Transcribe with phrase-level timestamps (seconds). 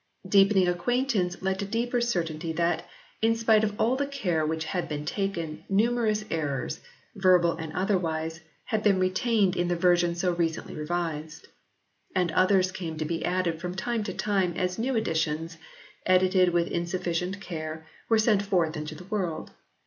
[0.27, 2.89] Deepening acquaintance led to deeper certainty that,
[3.21, 6.79] in spite of all the care which had been taken, numerous errors,
[7.13, 11.49] verbal and otherwise, had been retained in the version so recently revised.
[12.15, 15.57] And others came to be added from time to time as new editions,
[16.07, 19.51] edited with insufficient care, were sent forth into the world.